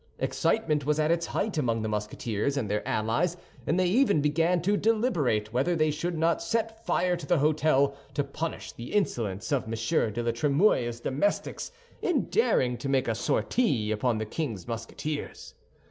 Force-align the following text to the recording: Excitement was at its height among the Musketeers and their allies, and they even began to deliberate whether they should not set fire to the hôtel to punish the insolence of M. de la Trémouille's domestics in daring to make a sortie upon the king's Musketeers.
Excitement 0.17 0.83
was 0.83 0.99
at 0.99 1.11
its 1.11 1.27
height 1.27 1.59
among 1.59 1.83
the 1.83 1.87
Musketeers 1.87 2.57
and 2.57 2.67
their 2.67 2.81
allies, 2.87 3.37
and 3.67 3.79
they 3.79 3.85
even 3.85 4.19
began 4.19 4.59
to 4.63 4.75
deliberate 4.75 5.53
whether 5.53 5.75
they 5.75 5.91
should 5.91 6.17
not 6.17 6.41
set 6.41 6.83
fire 6.83 7.15
to 7.15 7.27
the 7.27 7.37
hôtel 7.37 7.93
to 8.15 8.23
punish 8.23 8.71
the 8.71 8.93
insolence 8.95 9.51
of 9.51 9.65
M. 9.65 9.69
de 9.73 10.23
la 10.23 10.31
Trémouille's 10.31 11.01
domestics 11.01 11.71
in 12.01 12.23
daring 12.31 12.77
to 12.77 12.89
make 12.89 13.07
a 13.07 13.13
sortie 13.13 13.91
upon 13.91 14.17
the 14.17 14.25
king's 14.25 14.67
Musketeers. 14.67 15.53